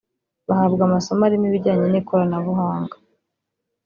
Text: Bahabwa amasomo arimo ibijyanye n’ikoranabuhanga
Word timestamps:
Bahabwa 0.47 0.81
amasomo 0.85 1.21
arimo 1.27 1.45
ibijyanye 1.49 1.85
n’ikoranabuhanga 1.89 2.95